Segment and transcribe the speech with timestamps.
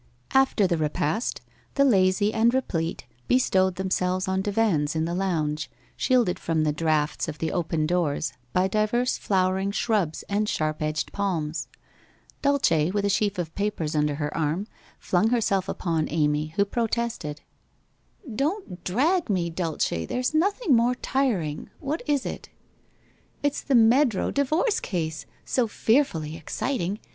[0.31, 1.41] After the repast,
[1.75, 6.71] the lazy and replete bestowed them selves on divans in the lounge, shielded from the
[6.73, 11.67] draughts of the open doors by divers flowering shrubs and sharp edged palms.
[12.41, 14.65] Dulce, with a sheaf of papers under her arm,
[14.97, 17.41] flung herself upon Amy, who protested:
[18.21, 20.95] 16 WHITE ROSE OF WEARY LEAF 17' Don't" drag" me, Dulce, there is nothing more
[20.95, 21.69] tiring.
[21.79, 22.49] What is it?'
[23.19, 25.27] * It's the Meadrow divorce case!
[25.45, 26.97] So fearfully exciting